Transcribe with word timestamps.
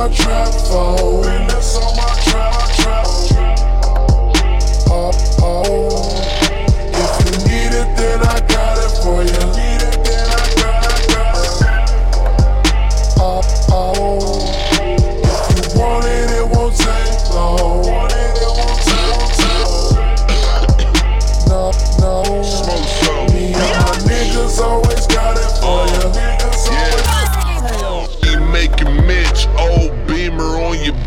my 0.00 0.08
trap 0.08 0.48
falling. 0.70 1.49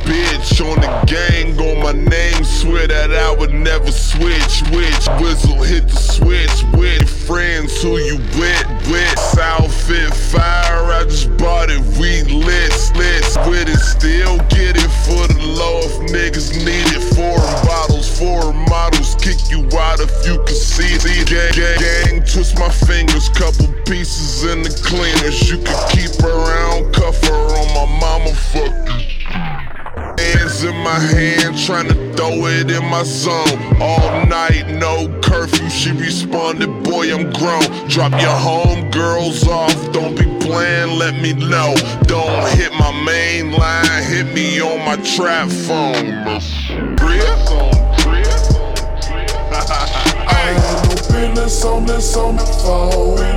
bitch. 0.05 0.59
On 0.63 0.79
the 0.79 0.91
gang, 1.05 1.59
on 1.59 1.83
my 1.83 1.91
name, 1.91 2.43
swear 2.43 2.87
that 2.87 3.11
I 3.11 3.35
would 3.35 3.53
never 3.53 3.91
switch. 3.91 4.61
Which 4.71 5.07
whistle 5.21 5.61
hit 5.63 5.87
the 5.87 5.95
switch 5.95 6.63
with 6.73 7.09
friends 7.27 7.81
who 7.81 7.97
you 7.97 8.17
with, 8.39 8.67
with. 8.91 9.19
Outfit 9.39 10.13
fire, 10.13 10.91
I 10.91 11.03
just 11.05 11.35
bought 11.37 11.69
it, 11.69 11.81
we 11.97 12.23
lit, 12.23 12.73
lit. 12.95 13.23
with 13.49 13.67
it, 13.67 13.79
still 13.79 14.37
get 14.49 14.77
it 14.77 14.91
for 15.03 15.25
the 15.27 15.41
low 15.41 15.81
if 15.81 16.11
niggas 16.11 16.53
need 16.63 16.87
it. 16.93 17.03
Four 17.15 17.39
bottles, 17.65 18.07
four 18.07 18.53
models, 18.69 19.15
kick 19.15 19.37
you 19.49 19.65
out 19.77 19.99
if 19.99 20.11
you 20.25 20.37
can 20.43 20.55
see 20.55 20.97
the 20.97 21.13
Gang, 21.25 21.53
gang, 21.53 21.79
gang, 21.79 22.25
twist 22.25 22.57
my 22.59 22.69
fingers, 22.69 23.29
couple 23.29 23.67
pieces 23.85 24.43
in 24.45 24.61
the 24.61 24.69
cleaners. 24.83 25.49
You 25.49 25.57
can 25.57 25.77
keep 25.89 26.13
around 26.23 26.92
my 30.93 30.99
hand, 30.99 31.57
trying 31.57 31.87
to 31.87 31.95
throw 32.13 32.45
it 32.45 32.69
in 32.69 32.85
my 32.85 33.03
zone. 33.03 33.57
All 33.81 34.25
night, 34.27 34.65
no 34.79 35.09
curfew. 35.21 35.67
She 35.69 35.91
responded, 35.91 36.67
Boy, 36.83 37.13
I'm 37.13 37.31
grown. 37.33 37.63
Drop 37.87 38.11
your 38.21 38.37
home 38.49 38.91
girls 38.91 39.47
off. 39.47 39.75
Don't 39.91 40.15
be 40.15 40.25
playing, 40.45 40.99
let 40.99 41.15
me 41.19 41.33
know. 41.33 41.73
Don't 42.03 42.47
hit 42.57 42.71
my 42.73 42.91
main 43.05 43.51
line, 43.53 44.03
hit 44.03 44.33
me 44.35 44.61
on 44.61 44.85
my 44.85 44.97
trap 44.97 45.49
phone. 45.49 46.25
No 46.25 46.39
business 51.11 51.65
on 51.65 51.85
this 51.85 52.15
on 52.15 52.35
the 52.35 52.45
phone. 52.45 53.32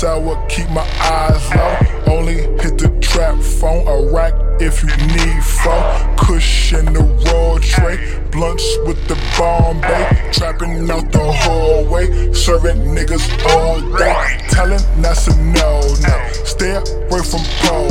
Sour, 0.00 0.42
keep 0.48 0.66
my 0.70 0.86
eyes 0.98 1.44
low. 1.54 2.14
Only 2.14 2.36
hit 2.62 2.78
the 2.78 2.88
trap 3.02 3.38
phone, 3.38 3.86
a 3.86 4.10
rack 4.10 4.32
if 4.58 4.82
you 4.82 4.88
need 5.12 5.44
phone. 5.44 6.16
Cushion 6.16 6.86
the 6.86 7.04
raw 7.28 7.58
tray, 7.60 7.98
blunts 8.30 8.64
with 8.86 8.96
the 9.08 9.16
Bombay. 9.36 10.32
Trapping 10.32 10.90
out 10.90 11.12
the 11.12 11.20
hallway, 11.42 12.32
serving 12.32 12.80
niggas 12.96 13.26
all 13.52 13.78
day. 13.98 14.40
Telling 14.48 14.80
that's 15.02 15.28
a 15.28 15.36
no, 15.36 15.80
no. 16.00 16.16
Stay 16.44 16.76
away 16.76 17.22
from 17.30 17.44
pole. 17.60 17.90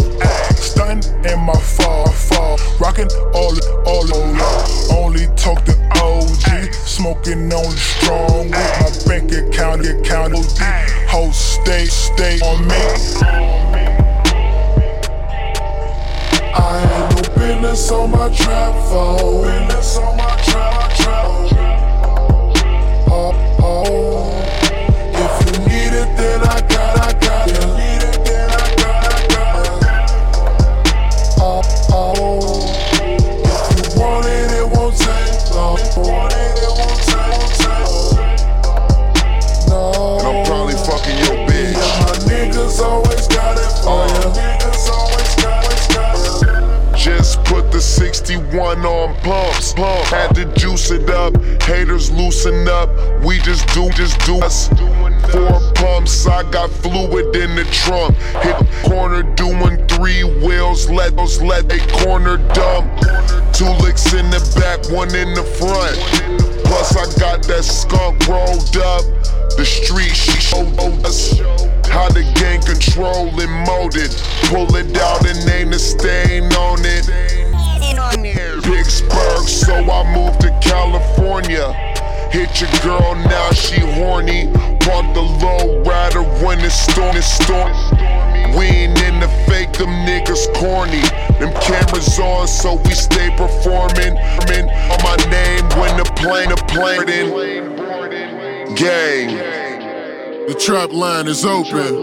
Stunting 0.58 1.14
in 1.32 1.40
my 1.46 1.54
fall, 1.54 2.10
fall. 2.10 2.58
Rocking 2.80 3.12
all, 3.36 3.54
all, 3.86 4.08
all. 4.16 5.06
Only 5.06 5.28
talk 5.36 5.64
to 5.66 5.76
OG. 6.02 6.74
Smoking 6.74 7.54
only 7.54 7.78
strong 7.78 8.50
with 8.50 8.72
my 8.82 8.90
bank 9.08 9.32
account, 9.32 9.86
account 9.86 10.34
OD. 10.34 10.79
Stay, 11.70 11.86
stay 11.86 12.40
on 12.40 12.66
me. 12.68 12.74
I 16.56 16.82
ain't 16.82 17.14
no 17.14 17.36
business 17.36 17.92
on 17.92 18.10
my 18.10 18.28
trap 18.34 18.74
phone. 18.90 19.70
51 48.30 48.86
on 48.86 49.16
pumps, 49.22 49.74
pump. 49.74 50.06
Had 50.06 50.36
to 50.36 50.46
juice 50.54 50.92
it 50.92 51.10
up, 51.10 51.36
haters 51.64 52.12
loosen 52.12 52.68
up. 52.68 52.88
We 53.24 53.40
just 53.40 53.68
do, 53.74 53.90
just 53.94 54.20
do 54.24 54.38
us. 54.42 54.70
Four 55.32 55.60
pumps, 55.74 56.28
I 56.28 56.44
got 56.52 56.70
fluid 56.70 57.36
in 57.36 57.56
the 57.56 57.64
trunk. 57.72 58.16
Hit 58.44 58.56
corner 58.88 59.24
doing 59.24 59.84
three 59.88 60.24
wheels, 60.24 60.92
let 60.92 61.16
those 61.16 61.42
let 61.42 61.74
a 61.74 61.80
corner 62.06 62.38
dump. 62.54 62.86
Two 63.52 63.72
licks 63.82 64.14
in 64.14 64.30
the 64.30 64.42
back, 64.62 64.78
one 64.92 65.16
in 65.16 65.34
the 65.34 65.44
front. 65.58 65.98
Plus 66.66 66.96
I 66.96 67.06
got 67.20 67.42
that 67.48 67.64
skunk 67.64 68.28
rolled 68.28 68.78
up. 68.78 69.02
The 69.58 69.66
street 69.66 70.14
she 70.16 70.40
showed 70.40 70.78
us 71.04 71.40
how 71.90 72.08
to 72.10 72.22
gain 72.36 72.62
control 72.62 73.28
and 73.42 73.68
molded. 73.68 74.12
Pull 74.54 74.76
it 74.76 74.96
out 74.98 75.26
and 75.28 75.44
name 75.48 75.72
the 75.72 75.80
stain 75.80 76.54
I 79.90 80.04
moved 80.14 80.42
to 80.42 80.52
California. 80.62 81.74
Hit 82.32 82.62
your 82.62 82.70
girl, 82.84 83.16
now 83.16 83.52
she 83.52 83.80
horny. 83.80 84.48
Brought 84.86 85.14
the 85.14 85.22
low 85.22 85.82
rider 85.84 86.24
when 86.44 86.60
it's 86.60 86.76
storm, 86.76 87.16
it's 87.16 87.26
storm. 87.26 87.74
We 88.58 88.66
ain't 88.66 89.02
in 89.02 89.20
the 89.20 89.28
fake, 89.48 89.74
them 89.74 89.90
niggas 90.06 90.54
corny. 90.56 91.02
Them 91.40 91.54
cameras 91.62 92.20
on, 92.20 92.48
so 92.48 92.76
we 92.86 92.92
stay 92.92 93.30
performing. 93.36 94.18
On 94.18 95.00
my 95.04 95.16
name 95.30 95.66
when 95.80 95.98
the 95.98 96.06
plane, 96.16 96.50
the 96.50 96.56
plane. 96.68 97.06
Gang. 98.76 99.38
The 100.48 100.56
trap 100.56 100.92
line 100.92 101.28
is 101.28 101.46
open. 101.46 101.94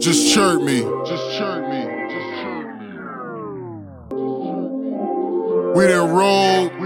Just 0.00 0.34
chirp 0.34 0.62
me. 0.62 0.80
Just 1.06 1.36
chirp 1.36 1.51
We 5.74 5.86
done 5.86 6.10
rolled 6.10 6.78